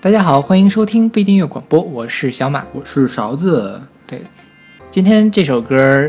[0.00, 2.64] 大家好，欢迎收听被订阅广播，我是小马。
[2.72, 3.80] 我是勺子。
[4.06, 4.22] 对，
[4.92, 6.08] 今天这首歌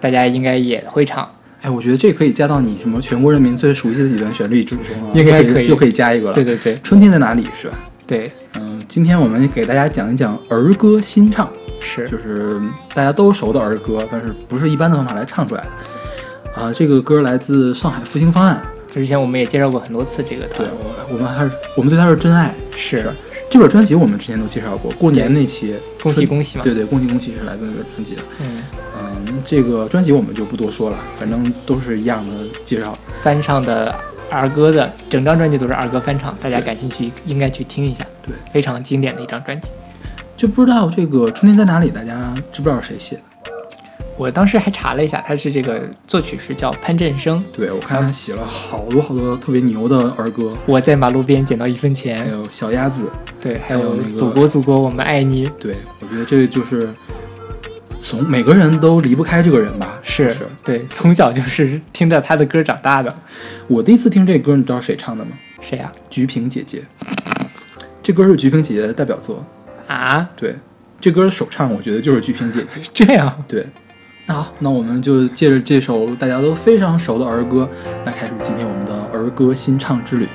[0.00, 1.30] 大家应该也会唱，
[1.60, 6.34] 哎，我觉得这可以加到你什么全国人民最熟悉的几段旋律之中啊，应该可以又可以加一个了。
[6.34, 7.78] 对对对春天在哪里是吧？
[8.06, 11.46] 对，嗯，今天我们给大家讲一讲儿歌新唱，
[11.78, 12.58] 是就是
[12.94, 16.62] 大家都熟的儿歌，但是不是一般的方法来唱出来的。
[16.62, 18.62] 啊，这个歌来自上海复兴方案。
[18.90, 22.54] 之前我们也介绍过很多次这个团对，我我们还是我们对它是真爱。
[22.78, 23.10] 是是
[23.56, 28.20] 这本专辑我们之前都介绍过，过年那期恭喜恭喜嘛对对，恭喜恭喜是来自那本专辑的。
[28.38, 28.62] 嗯，
[29.00, 32.98] 嗯，这个专辑我们就不多说了，反正都是一样的介绍。
[33.22, 33.94] 翻唱的
[34.30, 39.70] 儿歌的整张专辑都是儿歌翻唱，大家感兴趣应该去听一下，对，非常经典的一张专辑。
[40.36, 43.22] 就不知道这个《春天在哪里》，大家知不知道是谁写的？
[44.16, 47.42] 我当时还查了一下，他是这个作曲是叫潘振声。
[47.52, 53.10] 对，我看他写了好多好多特别牛的儿歌，我在马路边捡到一分钱还，有小鸭子。
[53.40, 56.88] 对，还还有那个祖国祖国我们爱你，对，我觉得这就是
[58.00, 60.00] 从每个人都离不开这个人吧。
[60.02, 63.14] 是是对，从小就是听着他的歌长大的。
[63.68, 65.32] 我第一次听这歌，你知道谁唱的吗？
[65.60, 66.82] 谁呀、菊萍姐姐。
[68.02, 69.44] 这歌是菊萍姐姐的代表作。
[69.86, 70.28] 啊？
[70.36, 70.56] 对，
[71.00, 72.80] 这歌的首唱我觉得就是菊萍姐姐。
[72.94, 73.66] 这样，对，
[74.28, 77.68] 那好，那我们就借着这首大家都非常熟的儿歌，
[78.04, 80.28] 来开始今天我们的儿歌新唱之旅。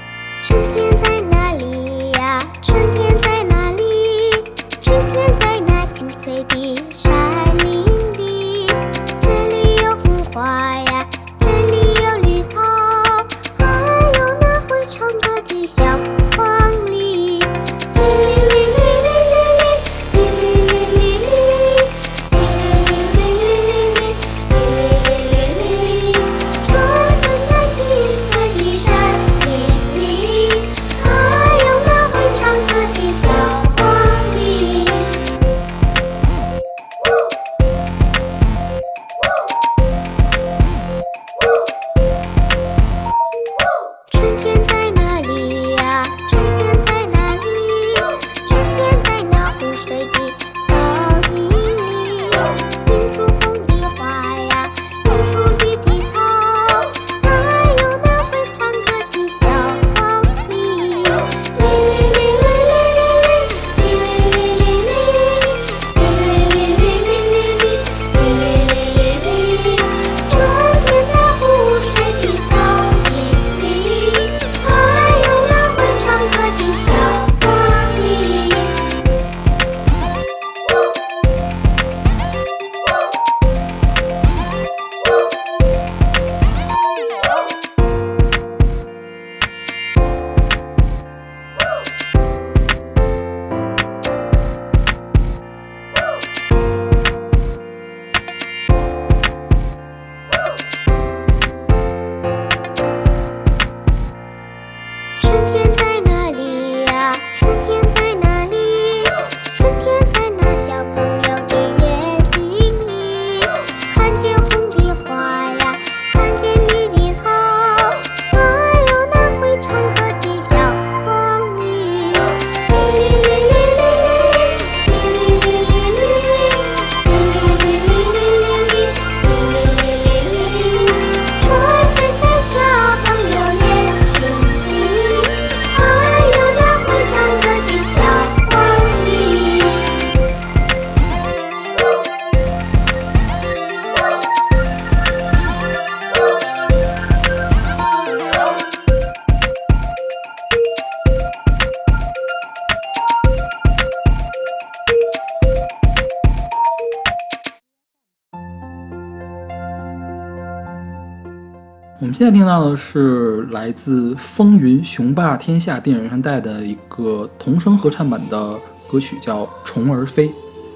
[162.02, 168.58] 我们现在听到的是来自《风云雄霸天下》电影原声带的一个童声合唱版的
[168.90, 170.28] 歌曲，叫《虫儿飞》。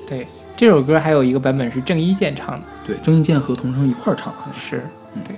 [0.06, 4.54] 对，这首歌还有一个版本是郑伊健唱的，对，郑伊健和童声一块儿唱的。
[4.54, 5.34] 是是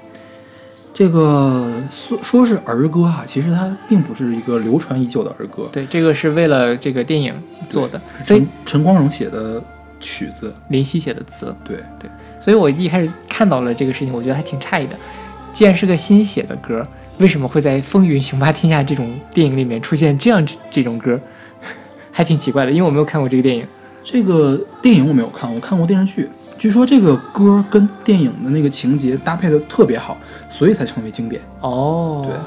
[0.94, 7.34] 这个说说是儿歌哈、其实它并不是一个流传已久的儿歌，对，这个是为了这个电影
[7.70, 9.64] 做的，所以陈陈光荣写的
[10.02, 10.54] 曲子。
[10.68, 12.12] 林夕写的词，对对，
[12.42, 14.98] 所以我一开始看到了这个事情，我觉得还挺诧异的。
[15.58, 16.88] 既然是个新写的歌，
[17.18, 21.20] 为什么会在《风云雄霸天下》这种电影里面出现这样这这种歌？
[22.14, 23.66] 还挺奇怪的，因为我没有看过这个电影。
[24.04, 26.30] 这个电影我没有看，我看过电视剧。
[26.60, 30.16] 据说这个歌跟电影的那个情节搭配的特别好，
[30.48, 31.42] 所以才成为经典。
[31.62, 32.38] 哦，对，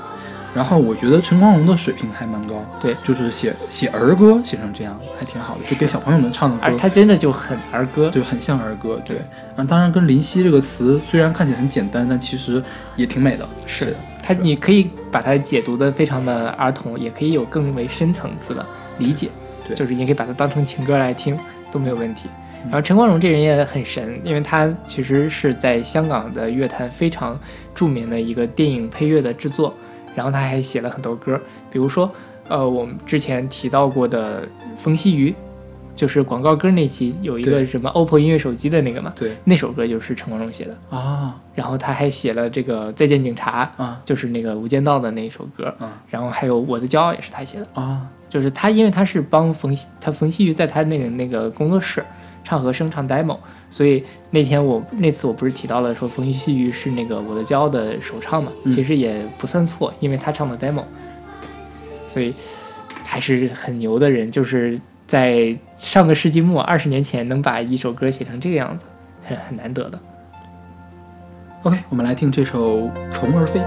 [0.55, 2.97] 然后我觉得陈光荣的水平还蛮高，对。
[3.05, 9.17] 就是写写儿歌写成这样还挺好的，就给小朋友们唱的歌，而他真的就很儿歌，对，很像儿歌，对。
[9.57, 12.63] 啊，当然跟林夕这个词虽然看起来很简单，但其实
[12.97, 13.49] 也挺美的。
[13.67, 13.87] 是。
[13.87, 18.67] 的，他你可以把它解读的非常的儿童，也可以有更为深层次的
[18.99, 19.29] 理解，
[19.67, 19.77] 对。
[19.77, 21.39] 就是你可以把它当成情歌来听
[21.71, 22.29] 都没有问题。
[22.65, 27.39] 然后陈光荣这人也很神，因为他其实是在香港的乐坛非常
[27.75, 29.75] 著名的一个电影配乐的制作，
[30.15, 31.41] 然后他还写了很多歌，
[31.71, 32.11] 比如说
[32.49, 34.43] 呃我们之前提到过的
[34.77, 35.31] 《风细雨》，
[35.95, 39.37] 就是广告歌那期有一个什么 OPPO 音乐手机的那个嘛，对。
[39.45, 40.97] 那首歌就是陈光荣写的。
[40.97, 41.39] 啊。
[41.55, 44.01] 然后他还写了这个《再见警察》，啊。
[44.05, 46.03] 就是那个《无间道》的那一首歌，啊。
[46.09, 48.07] 然后还有《我的骄傲》也是他写的，啊。
[48.29, 52.03] 就是他因为他是帮冯曦他冯曦妤在他那个那个工作室
[52.43, 53.39] 唱和声唱 demo，
[53.71, 60.85] 所以那天我那次我不是提到了说冯曦妤是那个《我的骄傲》的首唱嘛，嗯其实也不算错，因为他唱的 demo，
[62.09, 62.35] 所以
[63.05, 68.85] 还是很牛的人，就是在上个世纪末二十年前能把一首歌写成这个样子，
[69.25, 69.99] 很很难得的。
[71.63, 72.79] OK，我们来听这首
[73.13, 73.61] 《虫儿飞》。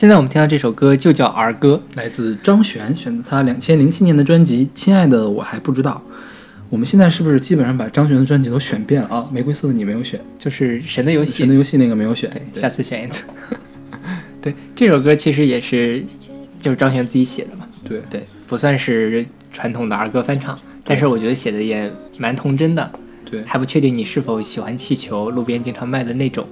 [0.00, 6.02] 现在我们听到这首歌就叫儿歌，来自张悬，选择他两千零七年的专辑《亲爱的我还不知道》。
[6.70, 9.28] 我们现在是不是基本上把张悬的专辑都选遍了啊？
[9.30, 12.30] 玫瑰色的你没有选，就是《神的游戏神》的游戏那个没有选。
[12.30, 13.24] 对，下次选一次。
[14.40, 16.02] 对，这首歌其实也是
[16.58, 22.90] 就是张悬自己写的嘛，对对，不算是传统的儿歌翻唱，但是我觉得写的也蛮童真的，
[23.30, 26.48] 对还不确定你是否喜欢气球，路边经常卖的那种。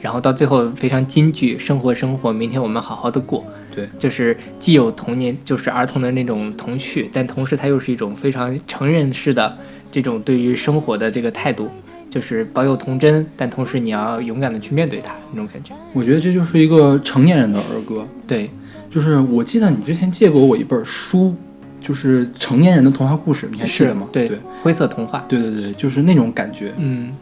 [0.00, 3.44] 然后到最后非常金句，生活生活，明天我们好好的过。
[3.74, 9.56] 对就是既有童年，就是儿童的那种童趣，但同时它又是一种非常成人式的
[9.92, 11.68] 这种对于生活的这个态度，
[12.10, 15.72] 就是保有童真，但同时你要勇敢的去面对它那种感觉。
[15.92, 18.04] 我觉得这就是一个成年人的儿歌。
[18.26, 18.50] 对，
[18.90, 21.32] 就是我记得你之前借过我一本书，
[21.80, 24.08] 就是成年人的童话故事，你还记得吗？
[24.10, 25.24] 对对灰色童话。
[25.28, 26.72] 对对对，就是那种感觉。
[26.78, 27.12] 嗯，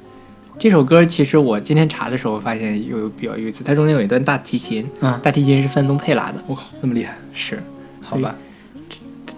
[0.58, 7.62] 这首歌其实我今天查的时候发现有比较有意思，它中间有一段大提琴，啊，大提琴是范宗沛拉的，我靠，这么厉害，是
[8.02, 8.34] 好吧？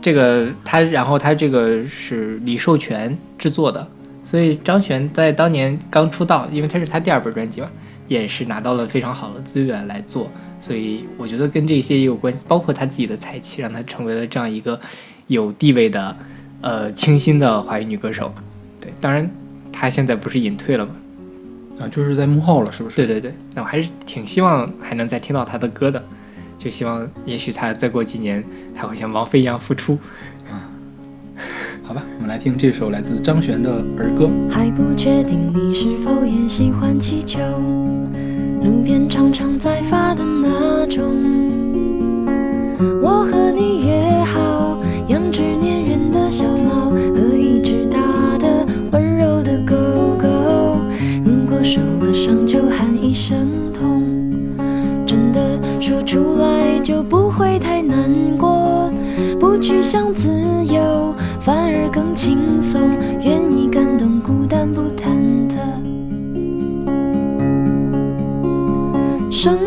[0.00, 3.86] 这个他，然后他这个是李寿全制作的，
[4.24, 7.68] 所以张悬在当年刚出道，因为他是他第二本专辑嘛，
[8.08, 14.80] 也是拿到了非常好的资源来做，所以我觉得跟这些也有关系，包括他自己的才气，让他成为了这样一个
[15.26, 16.16] 有地位的，
[16.62, 18.32] 呃，清新的华语女歌手。
[18.80, 19.30] 对，当然
[19.70, 20.94] 他现在不是隐退了吗？
[21.80, 22.96] 啊，就是在幕后了，是不是？
[22.96, 26.04] 对对对，那我还是挺希望还能再听到他的歌的，
[26.58, 28.44] 就希望也许他再过几年
[28.74, 29.98] 还会像王菲一样复出。
[31.82, 34.28] 好吧，我们来听这首来自张悬的儿歌。
[34.50, 37.40] 还不确定你是否也喜欢气球，
[38.62, 41.02] 路边常常在发的那种。
[43.02, 43.69] 我和你
[56.80, 58.90] 就不会太难过。
[59.38, 60.28] 不去想自
[60.66, 62.90] 由，反而更轻松，
[63.22, 65.10] 愿意感动，孤单不忐
[65.48, 65.56] 忑。
[69.30, 69.58] 生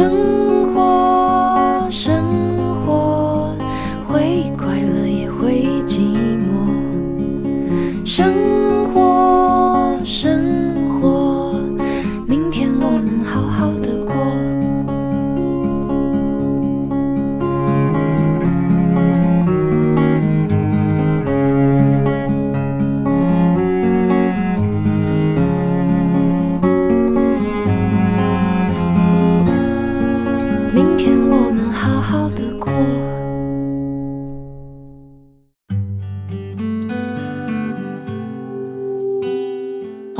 [0.00, 0.39] 生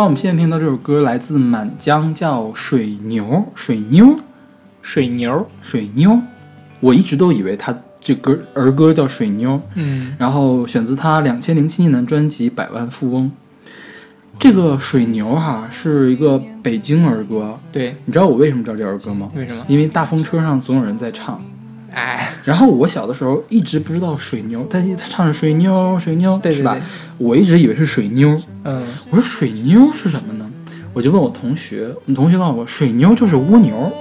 [0.01, 3.23] 好，我们现在听到这首歌来自满江，叫《水牛》，
[3.55, 4.19] 水妞，
[4.81, 6.19] 水牛，水妞。
[6.81, 13.31] 我一直都以为他这歌儿歌叫《水妞》，嗯，然后选自他两千零七年的专辑《百万富翁》。
[14.39, 19.31] 这个水牛哈是一个北京儿歌，对，你知道我为什么知道这儿歌吗？
[19.37, 19.63] 为什么？
[19.69, 21.39] 因为大风车上总有人在唱。
[21.93, 26.83] 哎，然后我小的时候一直不知道水牛，他他唱着水牛水牛，是吧对对对？
[27.19, 30.49] 我一直以为是水妞，嗯，我说水妞是什么呢？
[30.93, 33.93] 我就问我同学，我们同学告诉我，水妞就是蜗牛。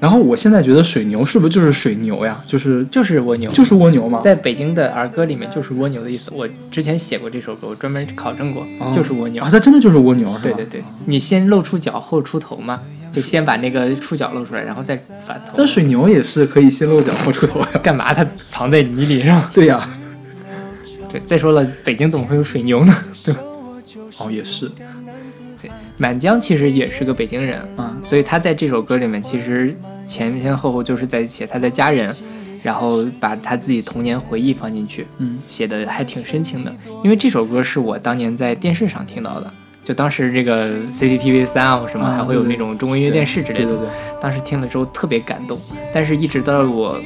[0.00, 2.40] 然后我现在觉得水牛是不是就是水牛呀？
[2.46, 4.20] 就是就是蜗牛，就是蜗牛嘛？
[4.20, 6.30] 在北京的儿歌里面就是蜗牛的意思。
[6.32, 9.48] 我之前写过这首歌，我专门考证过，哦就是蜗牛啊，。
[9.50, 10.40] 它真的就是蜗牛，是吧？
[10.44, 15.54] 对对对，你先露出脚后出头嘛，就先把那个触角露出来，然后再反头。
[15.56, 17.68] 但水牛也是可以先露脚后出头呀。
[17.82, 18.14] 干嘛？
[18.14, 19.42] 它藏在泥里上。
[19.52, 19.90] 对呀，
[21.08, 22.94] 对，再说了，北京怎么会有水牛呢？
[23.24, 23.40] 对吧？
[24.18, 24.70] 哦也是，
[25.98, 29.76] 满江其实也是个北京人，啊，所以他在这首歌里面其实
[30.06, 32.14] 前前后后就是在写他的家人，
[32.62, 36.72] 然后把他自己童年回忆放进去，嗯写的还挺深情的。
[37.02, 39.52] 因为这首歌是我当年在电视上听到的，
[39.82, 43.88] 就当时这个 CCTV 三啊或什么啊还会有那种中国音乐电视之类的，对对对，
[44.20, 45.58] 当时听了之后特别感动，
[45.92, 46.96] 但是一直到我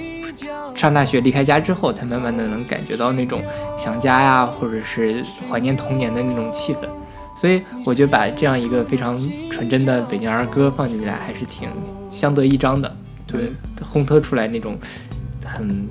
[0.74, 3.40] 上大学离开家之后，才慢慢的能感觉到那种
[3.78, 6.86] 想家呀，或者是怀念童年的那种气氛。
[7.34, 9.16] 所以我觉得把这样一个非常
[9.50, 11.68] 纯真的北京儿歌放进来，还是挺
[12.10, 12.96] 相得益彰的。
[13.26, 14.78] 对，烘托出来那种
[15.44, 15.88] 很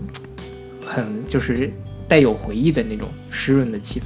[0.86, 1.74] 很就是
[2.08, 4.04] 带有回忆的那种湿润的气氛。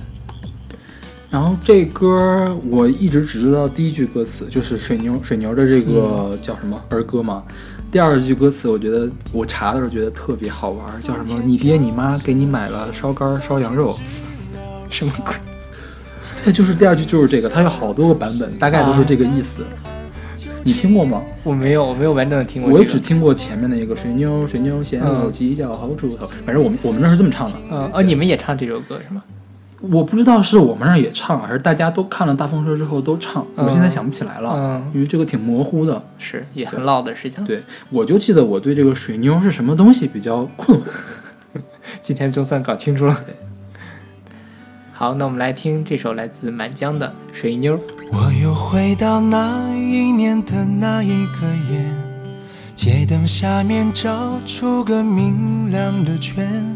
[1.29, 7.43] 然后这歌我一直只知道第一句歌词，就是水牛水牛的这个叫什么儿歌嘛。
[7.91, 11.41] 第二句歌词，我觉得我查的时候觉得特别好玩，叫什么？
[11.45, 13.97] 你爹你妈给你买了烧肝烧羊肉，
[14.89, 15.35] 什么鬼？
[16.45, 19.65] 对，就是第二句就是这个，它有好多个版本，大概都是这个意思。
[20.63, 21.23] 你听过吗？
[21.43, 22.83] 我没有，我没有完整的听过、这个。
[22.83, 27.57] 我只听过前面的一个水妞水牛先有犄角好出头，反正我们我们那是这么唱的。
[27.71, 29.23] 嗯哦，你们也唱这首歌是吗？
[29.81, 35.99] 我不知道是我们那儿也唱，还是大家都看了大风车之后都唱，我现在想不起来了，嗯，因为这个挺模糊的。
[36.19, 37.43] 是也很老的事情。
[37.43, 40.83] 对，我就记得我对这个水妞是什么东西比较困惑。
[42.01, 43.15] 今天总算搞清楚了。
[44.97, 47.77] 好，那我们来听这首来自满江的《水妞》。
[48.13, 51.85] 我又回到那一年的那一个夜，
[52.73, 56.73] 街灯下面照出个明亮的圈，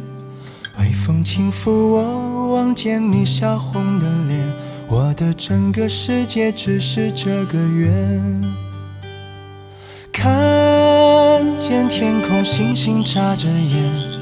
[0.79, 4.53] 微风轻拂我，望见你笑红的脸，
[4.89, 8.43] 我的整个世界只是这个圆。
[10.11, 14.18] 看见天空星星眨着眼，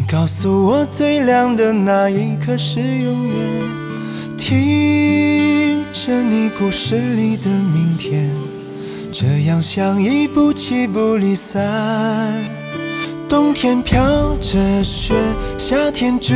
[0.00, 3.36] 你告诉我最亮的那一刻是永远。
[4.34, 8.30] 听着你故事里的明天，
[9.12, 12.32] 这样像一部吉卜力散。
[13.28, 15.12] 冬天飘着雪，
[15.58, 16.34] 夏天知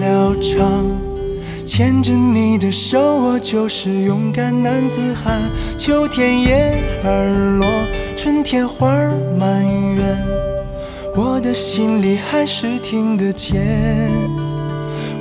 [0.00, 0.90] 了唱。
[1.66, 5.38] 牵着你的手，我就是勇敢男子汉。
[5.76, 7.68] 秋天叶儿落，
[8.16, 9.62] 春天花儿满
[9.94, 10.18] 园，
[11.14, 13.60] 我的心里还是听得见。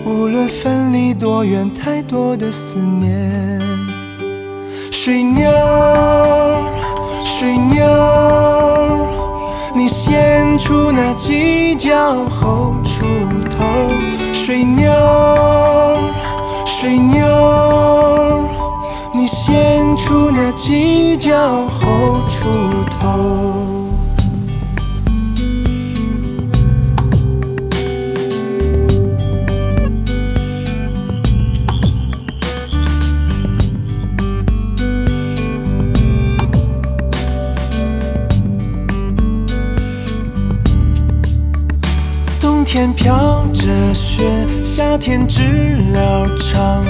[0.05, 3.59] 无论分离多远，太多的思念。
[4.89, 5.51] 水妞，
[7.21, 7.85] 水妞，
[9.75, 13.03] 你先出那犄角后出
[13.49, 13.65] 头。
[14.33, 14.91] 水水牛，
[16.65, 18.43] 水牛，
[19.13, 21.31] 你先出那犄角
[21.67, 22.49] 后出
[22.99, 23.40] 头。
[43.01, 43.65] 飘着
[43.95, 44.21] 雪，
[44.63, 46.85] 夏天知了唱。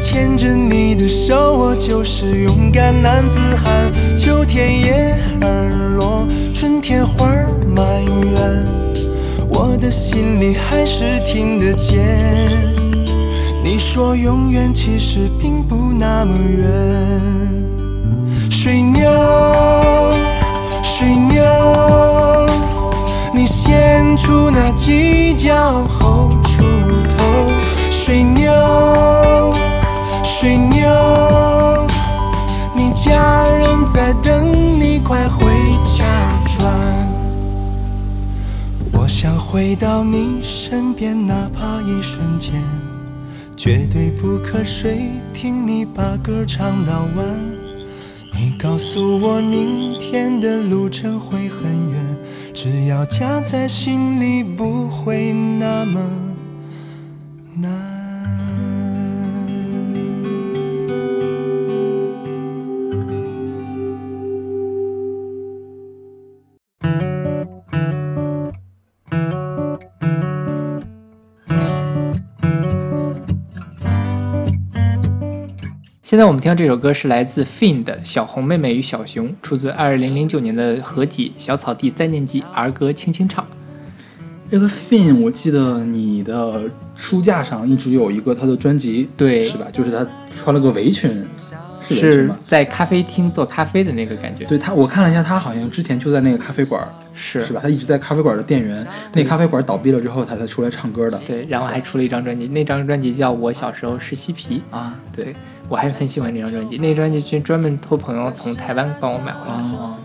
[0.00, 3.92] 牵着你的手，我就是勇敢男子汉。
[4.16, 8.64] 秋天叶儿落，春天花儿满园，
[9.48, 12.06] 我的心里还是听得见。
[13.64, 16.70] 你说永远，其实并不那么远。
[18.48, 19.10] 水牛，
[20.84, 21.42] 水牛。
[24.32, 26.62] 出那犄角后出
[27.18, 27.52] 头，
[27.90, 28.50] 水牛，
[30.24, 30.88] 水牛，
[32.74, 35.44] 你家人在等你，快回
[35.84, 36.02] 家
[36.46, 36.66] 转。
[38.94, 42.54] 我想回到你身边，哪怕一瞬间，
[43.54, 47.26] 绝对不瞌睡，听你把歌唱到晚。
[48.32, 51.91] 你告诉我，明天的路程会很远。
[52.62, 56.00] 只要夹在心里，不会那么
[76.12, 83.42] 现在我们听到这首歌是来自 Fin 的《小红妹妹与小熊》，出自二零零九年的合集《小草地三年级儿歌轻轻唱》。
[84.50, 89.68] 这个 Fin，我记得你的书架上一直有一个他的专辑，对是吧？
[89.72, 91.26] 就是他穿了个围裙，
[91.80, 92.30] 是是？
[92.44, 97.60] 在咖啡厅做咖啡的那个感觉，对他，我看了一下，他好像之前就在那个咖啡馆，是是吧？
[97.62, 101.18] 他一直在咖啡馆的店员，那咖啡馆倒闭了之后，他才出来唱歌的。
[101.26, 105.34] 对，然后还出了一张专辑，那张专辑叫《我小时候是嬉皮》啊，对对
[105.72, 109.54] 我还很喜欢这张专辑，那张专辑专门托朋友从台湾帮我买回来。
[109.54, 109.96] 啊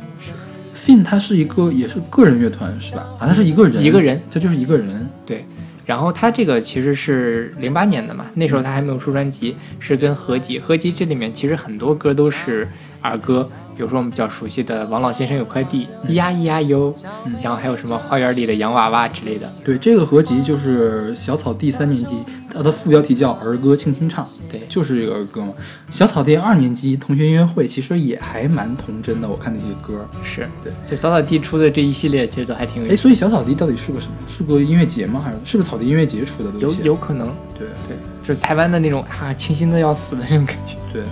[0.73, 3.05] ，Fin 他是一个也是个人乐团是吧？
[3.19, 5.09] 啊，他是一个人，一个人，他就是一个人。
[5.25, 5.45] 对，
[5.85, 10.57] 然后他这个其实是零八年的嘛，那时候他还没有出专辑，是跟合集。
[10.57, 12.65] 合集这里面其实很多歌都是
[13.01, 16.91] 儿歌，比如说我们比较熟悉的《王老先生有块地》，咿呀咿呀哟，
[17.25, 19.53] 嗯然后还有什么《花园里的洋娃娃》之类的。
[19.63, 22.17] 对，这个合集就是小草地三年级，
[22.51, 25.53] 它的副标题叫儿歌轻轻唱，对，就是这个儿歌嘛。
[25.91, 30.03] 小草地二年级同学音乐会其实也还蛮童真的，我看那些歌。
[30.23, 34.13] 是对，就小草地出的这一系列其实都还挺有哎，意思，所以小草地到底是个什么？
[34.27, 35.21] 是个音乐节吗？
[35.23, 36.81] 还是是不是草地音乐节出的东有西？
[36.81, 40.75] 有可能，对对，就是台湾的那种啊，清新的要死的那种感觉。
[40.91, 41.03] 对，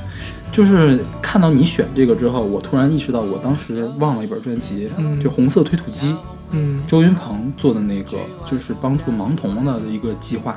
[0.51, 6.13] 就是看到你选这个之后，我突然意识到我当时忘了一本专辑，嗯就《红色推土机》。
[6.51, 8.17] 嗯，周云鹏做的那个，
[8.49, 10.55] 就是帮助盲童的一个计划，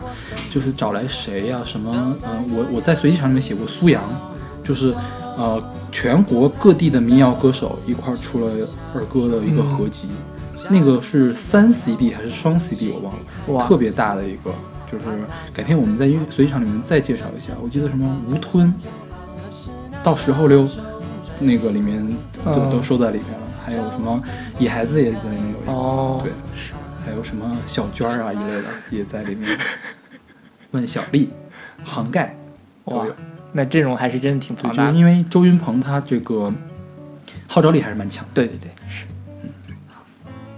[0.50, 1.90] 就是找来谁呀、什么？
[2.22, 4.02] 呃，我我在随机场里面写过苏阳，
[4.62, 4.94] 就是
[5.36, 8.52] 呃全国各地的民谣歌手一块儿出了
[8.94, 10.08] 儿歌的一个合集，
[10.68, 13.20] 那个是三 CD 还是双 CD 我忘了，
[13.54, 14.52] 哇特别大的一个，
[14.92, 15.04] 就是
[15.54, 17.54] 改天我们在音乐随机场里面再介绍一下。
[17.62, 18.72] 我记得什么吴吞，
[20.08, 20.66] 到时候溜，
[21.38, 22.02] 那个里面
[22.42, 24.18] 都、嗯都收在里面了，还有什么
[24.58, 25.70] 野孩子也在里面有一个。
[25.70, 26.32] 哦，对，
[27.04, 29.46] 还有什么小娟儿啊一类的也在里面。
[30.70, 31.28] 问小丽、
[31.84, 32.34] 杭盖
[32.86, 33.14] 都有。
[33.52, 34.88] 那阵容还是真的挺对，庞大的。
[34.88, 36.50] 就是因为周云鹏他这个
[37.46, 38.30] 号召力还是蛮强的。
[38.32, 39.04] 对对对，是。
[39.42, 39.50] 嗯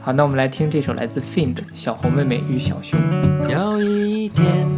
[0.00, 3.00] 好，那我们来听这首来自 Fin 的《小红妹妹与小熊》。
[3.48, 4.68] 有一天，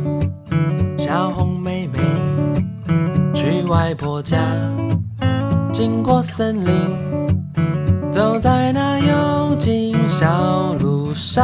[0.96, 1.61] 小红妹妹去
[3.72, 4.36] 外婆家，
[5.72, 6.72] 经过森林，
[8.12, 11.42] 走在那幽静小路上，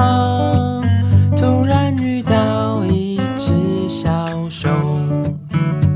[1.34, 3.54] 突然遇到一只
[3.88, 4.06] 小
[4.50, 4.70] 熊。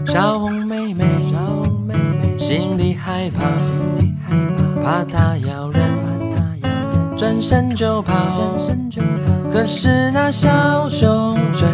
[0.07, 4.35] 小红妹妹，小红妹妹心里害怕，心里害
[4.83, 9.53] 怕，怕它咬人，怕它咬人，转身就跑，转身就跑。
[9.53, 11.69] 可是那小熊追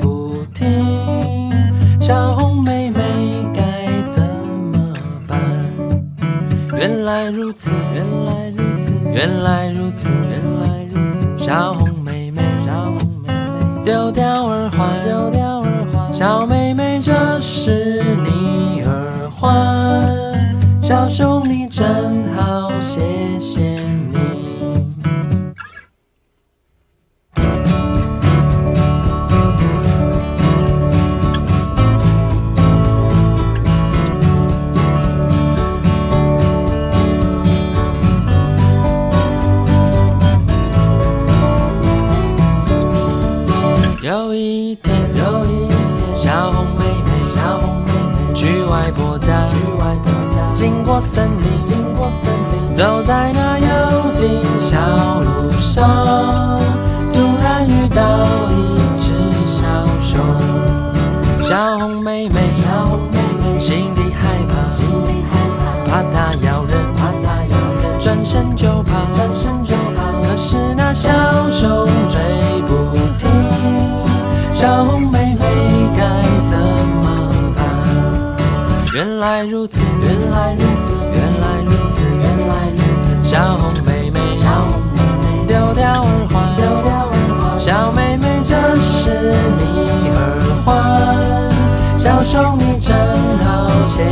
[0.00, 1.50] 不停，
[2.00, 2.73] 小红妹
[6.84, 11.24] 原来如此，原来如此，原来如此，原来如此。
[11.38, 16.12] 小红妹妹，小红妹妹，丢掉耳环，丢掉耳环。
[16.12, 20.02] 小妹妹，这是你耳环。
[20.82, 23.00] 小熊你真好，谢
[23.38, 23.73] 谢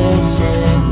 [0.02, 0.91] 好，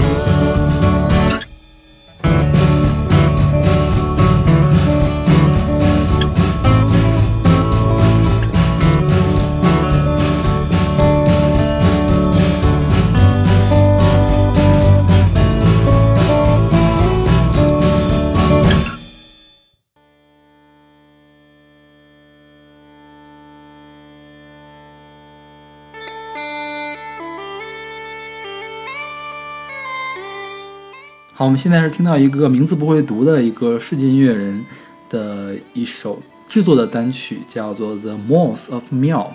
[31.41, 34.63] 好，我们现在是听到一个名字不会读的一个世界音乐人
[35.09, 39.33] 的一首制作的单曲，叫做《The Moss of 苗》。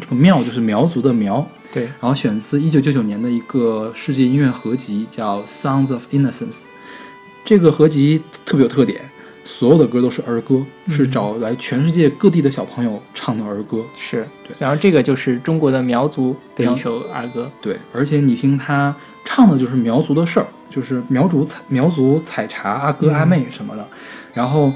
[0.00, 6.60] 这个苗就是苗族的苗，对，然后选自一九九九年的一个世界音乐合集，叫《Sounds of Innocence》。
[7.44, 9.10] 这个合集特别有特点，
[9.44, 13.78] 所有的歌都是儿歌，是找来全世界各地的小朋友唱的儿歌。
[13.98, 23.86] 是对然后这个就是中国的苗族的一首儿歌，对，而且你听他唱的就是苗族的事儿，就是苗族采苗族采茶阿哥阿妹什么的。
[24.32, 24.72] 然后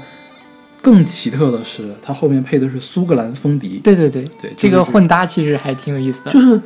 [0.81, 3.79] 更奇特的是，他后面配的是苏格兰风笛。
[3.83, 6.31] 对对对，对，这个混搭其实还挺有意思的。
[6.31, 6.61] 就是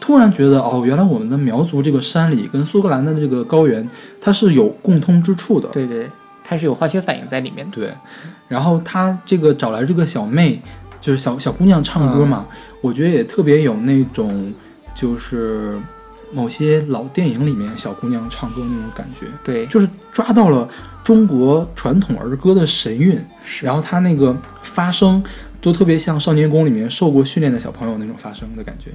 [0.00, 3.88] 突然觉得哦，原来我们的苗族这个山里跟苏格兰的这个高原，
[4.20, 5.68] 它是有共通之处的。
[5.68, 6.08] 对对，
[6.44, 7.76] 它是有化学反应在里面的。
[7.76, 7.90] 对，
[8.48, 10.60] 然后他这个找来这个小妹，
[11.00, 12.46] 就是小小姑娘唱歌嘛，
[12.80, 14.52] 我觉得也特别有那种
[14.94, 15.78] 就是
[16.32, 20.68] 某些老电影里面小姑娘唱歌那种感觉，对，就是抓到了
[21.04, 23.20] 中国传统儿歌的神韵，
[23.60, 25.22] 然后他那个发声
[25.60, 28.90] 都特别像少年宫里面受过训练的小朋友那种发声的感觉。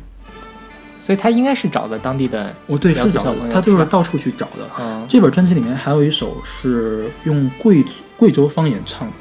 [1.08, 4.70] 所以他应该是找的当地的，哦，对，苗是找他就是到处去找的。
[4.78, 9.14] 嗯，这本专辑里面还有一首是用贵族贵州方言唱的，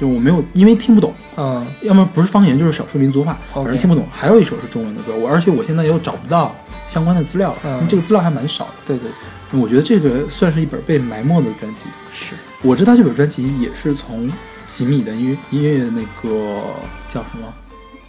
[0.00, 4.06] 就我没有因为听不懂，嗯，要么不是方言就是少数民族话，反正听不懂。
[4.08, 6.54] 还有一首是中文的歌，我而且我现在又找不到
[6.86, 8.74] 相关的资料了，嗯这个资料还蛮少的。
[8.86, 9.10] 对对
[9.50, 11.86] 对，我觉得这个算是一本被埋没的专辑。
[12.14, 14.30] 是，我知道这本专辑也是从
[14.68, 16.60] 吉米的音乐音乐那个
[17.08, 17.52] 叫什么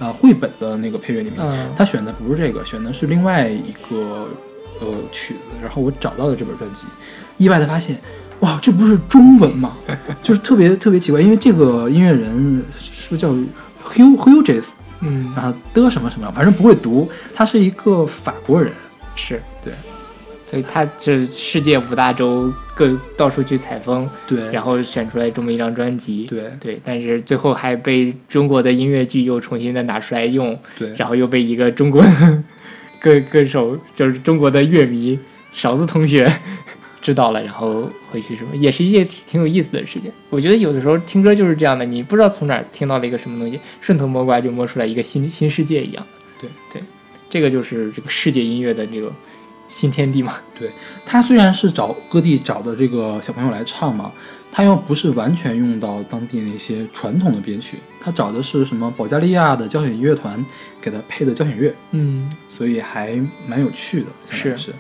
[0.03, 4.27] 啊、绘本的那个配乐里面，嗯他选的不是这个，选的是另外一个
[4.81, 5.39] 呃曲子。
[5.61, 6.85] 然后我找到了这本专辑，
[7.37, 7.97] 意外的发现，
[8.41, 9.77] 哇，这不是中文吗？
[10.21, 18.71] 就是特别特别奇怪，因为这个音乐人是不是叫 Hugh Hughes 嗯，啊的什么什么，反正不会读，他是一个法国人。
[19.15, 19.73] 是对，
[20.53, 32.05] 所以他这世界五大洲各到处去采风，对，然后选出来这么一张专辑，对对，但是最后还被中国的音乐剧又重新的拿出来用，对，然后又被一个中国
[33.01, 35.17] 歌歌手，就是中国的乐迷
[35.53, 36.31] 勺子同学
[37.01, 40.11] 知道了，然后回去什么，也是一件挺挺有意思的事情。
[40.29, 46.05] 我觉得有的时候听歌就是这样的，你不知道从哪儿听到了一个什么东西，顺藤摸瓜就摸出来一个新新世界一样。
[46.39, 46.83] 对对，
[47.27, 49.11] 这个就是这个世界音乐的这个
[49.67, 50.35] 新天地嘛。
[50.57, 50.69] 对
[51.05, 54.11] 他虽然是找各地找的这个小朋友来唱嘛，
[54.51, 60.43] 他又不是完全用到当地那些传统的编曲，他找的是什么保加利亚的交响乐团
[60.81, 64.07] 给他配的交响乐，嗯，所以还蛮有趣的。
[64.29, 64.73] 是是，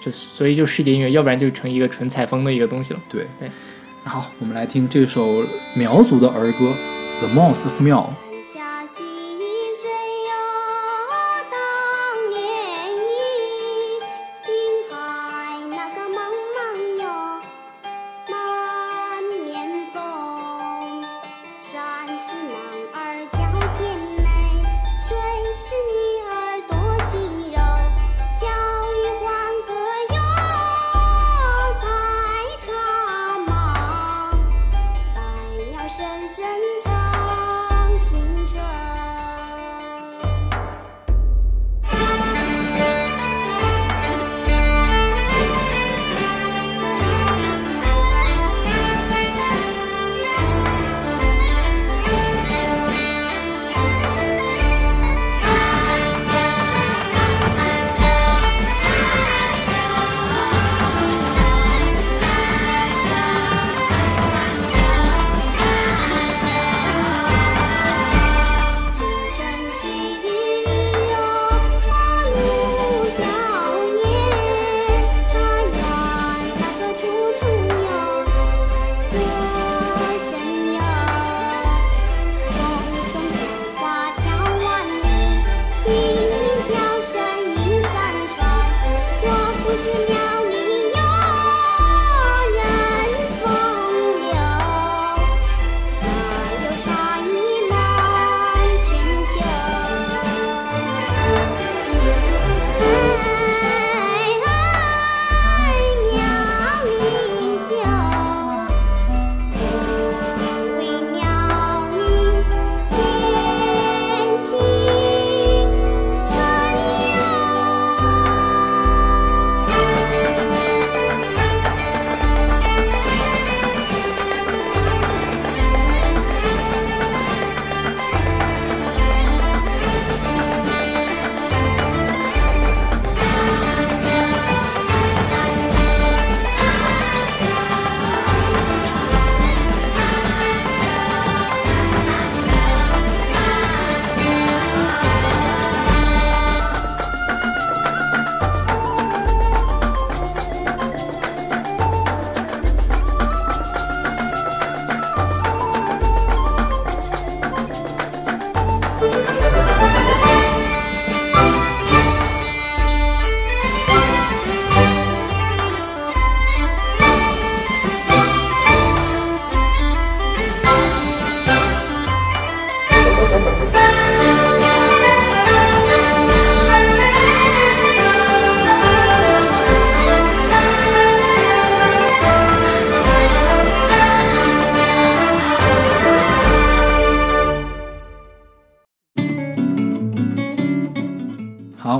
[0.00, 3.00] 这所以就世界音乐，要不然就成一个纯采风的一个东西了。
[3.08, 3.50] 对对。
[4.04, 5.42] 好，我们来听这首
[5.74, 6.74] 苗族的儿歌
[7.26, 8.12] 《The Mouse of 苗》。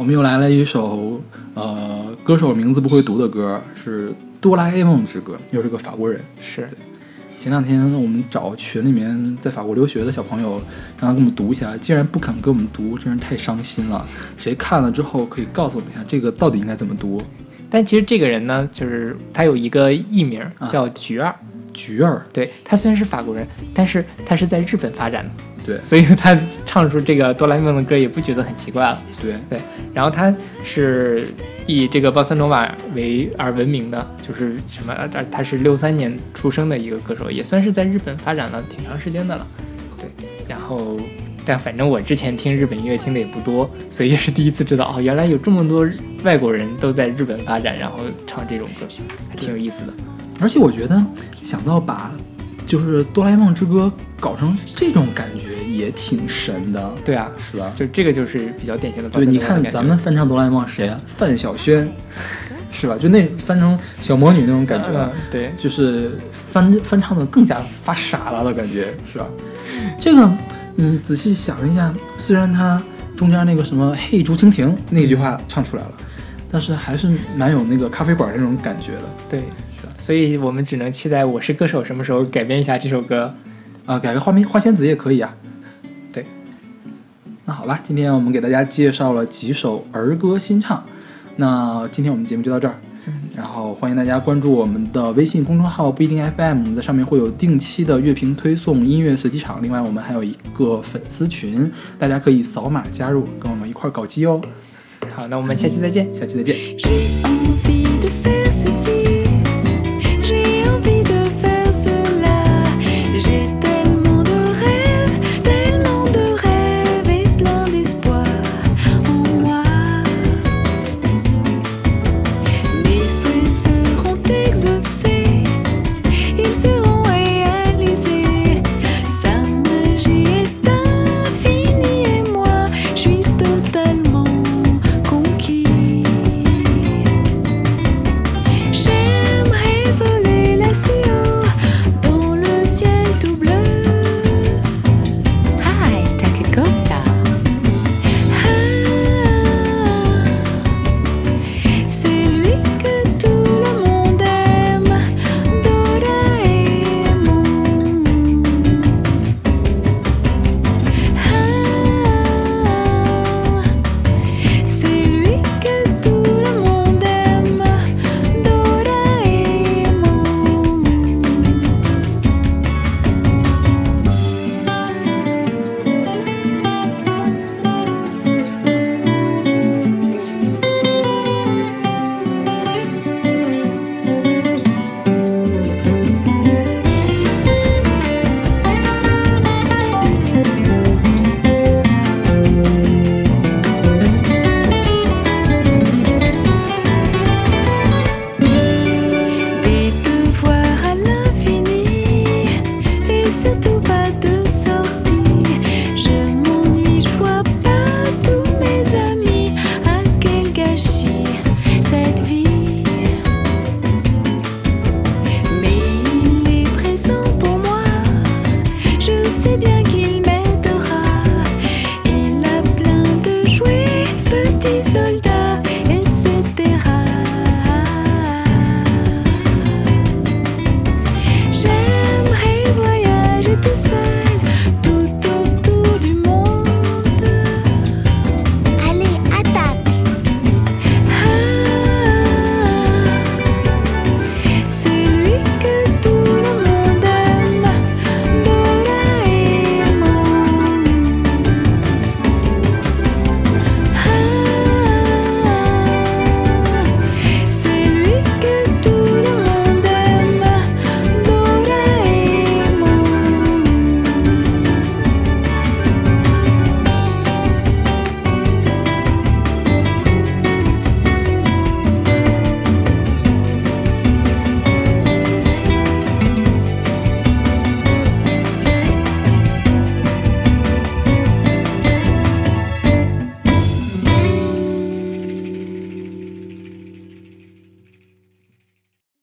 [0.05, 1.19] 我们又来了一首
[1.55, 6.21] 呃歌手名字不会读的歌，是《哆啦 A 梦之歌》，又是个法国人。
[6.43, 6.69] 是
[7.41, 10.61] 前两天我们找群里面在法国留学的小朋友，
[11.01, 14.07] 让他给我们读一下，竟然不肯给我们读，真是太伤心了。
[14.37, 17.19] 谁看了之后可以告诉我们一下，这个到底应该怎么读？
[17.71, 21.35] 但其实这个人呢，就是他有一个艺名啊叫菊儿，
[21.73, 25.31] 菊儿，对他虽然是法国人，但是他是在日本发展的，
[25.65, 29.03] 对所以他唱出这个哆啦 A 梦的歌也不觉得很奇怪了。
[29.21, 29.59] 对，对，
[29.95, 31.29] 然后他是
[31.67, 34.93] 以这个鲍塞诺瓦为而闻名的，就是什么？
[34.93, 39.47] 呃，他是六三年出生的一个歌手，也算是在日本发展了挺长时间的了。
[39.99, 40.09] 对，
[40.47, 40.99] 然后
[41.47, 45.89] 但反正我之前听日本音乐听的也不多，所以也是第一次知道哦，原来有这么多
[46.23, 48.87] 外国人都在日本发展，然后唱这种歌，
[49.31, 49.95] 还挺有意思的。
[50.41, 52.11] 而且我觉得想到把
[52.75, 57.73] 就是哆啦 A 梦之歌搞成这种感觉也挺神的，对啊，是吧？
[57.77, 61.01] 就这个就是比较典型的鲍对，你看咱们翻唱哆啦 A 梦谁啊？
[61.07, 61.89] 范晓萱，
[62.73, 62.99] 是吧？
[63.01, 69.27] 就那翻成小魔女那种感觉，嗯，对，就是翻翻唱的更加发傻了的感觉，是吧？
[70.01, 70.29] 这个
[70.75, 72.83] 你仔细想一下，虽然它
[73.17, 75.93] 中间那个什么“嘿，竹蜻蜓”那句话唱出来了，
[76.51, 79.45] 但是还是蛮有那个咖啡馆那种感觉的对，
[80.05, 83.35] 所以我们只能期待《我是歌手》什么时候改编一下这首歌。
[83.87, 83.99] 啊。
[83.99, 85.35] 改个花名花仙子也可以啊。
[86.13, 86.27] 对，
[87.47, 90.85] 那好吧，今天我们给大家介绍了几首儿歌新唱，
[91.37, 92.75] 那今天我们节目就到这儿。
[93.35, 99.63] 然后欢迎大家关注我们的微信公众号不一定 FM，我们在上面会有定期的乐评推送、音乐随机场。
[99.63, 104.39] 另外，我们还有一个粉丝群，大家可以扫码加入，跟我们一块儿搞基哦。
[105.15, 106.13] 好，那我们下期再见。
[106.15, 106.55] 下期再见。